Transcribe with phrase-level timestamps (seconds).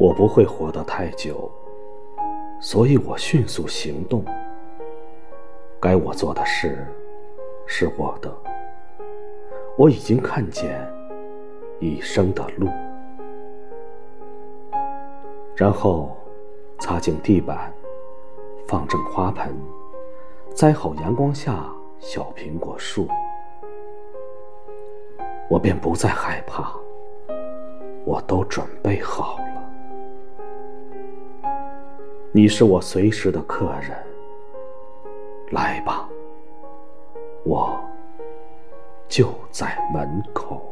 [0.00, 1.52] 我不会活得太久，
[2.58, 4.24] 所以我迅速行动。
[5.78, 6.86] 该我做的事
[7.66, 8.34] 是我的，
[9.76, 10.90] 我已经看见
[11.80, 12.66] 一生的路。
[15.54, 16.16] 然后，
[16.78, 17.70] 擦净地板，
[18.66, 19.54] 放正花盆，
[20.54, 23.06] 栽好阳光下小苹果树，
[25.50, 26.74] 我便不再害怕。
[28.06, 29.49] 我都准备好了。
[32.32, 33.90] 你是我随时的客人，
[35.50, 36.08] 来吧，
[37.42, 37.76] 我
[39.08, 40.69] 就在门口。